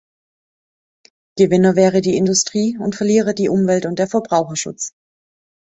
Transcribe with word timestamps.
Gewinner 1.37 1.75
wäre 1.75 2.01
die 2.01 2.17
Industrie 2.17 2.75
und 2.75 2.95
Verlierer 2.95 3.33
die 3.35 3.49
Umwelt 3.49 3.85
und 3.85 3.99
der 3.99 4.07
Verbraucherschutz. 4.07 4.95